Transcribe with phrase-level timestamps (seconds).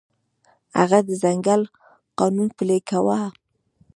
[0.79, 1.61] هغه د ځنګل
[2.19, 3.21] قانون پلی کاوه.